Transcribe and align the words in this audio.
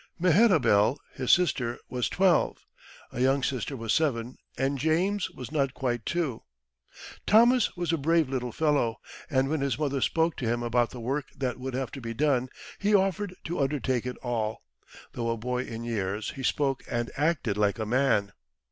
Mehetabel, 0.19 0.97
his 1.13 1.31
sister, 1.31 1.77
was 1.87 2.09
twelve, 2.09 2.65
a 3.11 3.21
younger 3.21 3.45
sister 3.45 3.77
was 3.77 3.93
seven, 3.93 4.39
and 4.57 4.79
James 4.79 5.29
was 5.29 5.51
not 5.51 5.75
quite 5.75 6.07
two. 6.07 6.41
Thomas 7.27 7.77
was 7.77 7.93
a 7.93 7.97
brave 7.99 8.27
little 8.27 8.51
fellow, 8.51 8.95
and 9.29 9.47
when 9.47 9.61
his 9.61 9.77
mother 9.77 10.01
spoke 10.01 10.35
to 10.37 10.47
him 10.47 10.63
about 10.63 10.89
the 10.89 10.99
work 10.99 11.25
that 11.37 11.59
would 11.59 11.75
have 11.75 11.91
to 11.91 12.01
be 12.01 12.15
done, 12.15 12.49
he 12.79 12.95
offered 12.95 13.35
to 13.43 13.59
undertake 13.59 14.07
it 14.07 14.17
all. 14.23 14.63
Though 15.11 15.29
a 15.29 15.37
boy 15.37 15.65
in 15.65 15.83
years, 15.83 16.31
he 16.31 16.41
spoke 16.41 16.81
and 16.89 17.11
acted 17.15 17.55
like 17.55 17.77
a 17.77 17.85
man. 17.85 18.31